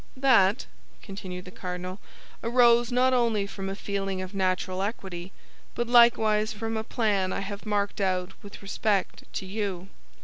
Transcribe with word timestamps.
"That," 0.17 0.65
continued 1.03 1.45
the 1.45 1.51
cardinal, 1.51 1.99
"arose 2.41 2.91
not 2.91 3.13
only 3.13 3.45
from 3.45 3.69
a 3.69 3.75
feeling 3.75 4.19
of 4.19 4.33
natural 4.33 4.81
equity, 4.81 5.31
but 5.75 5.85
likewise 5.85 6.51
from 6.51 6.75
a 6.75 6.83
plan 6.83 7.31
I 7.31 7.41
have 7.41 7.67
marked 7.67 8.01
out 8.01 8.31
with 8.41 8.63
respect 8.63 9.31
to 9.33 9.45
you." 9.45 9.89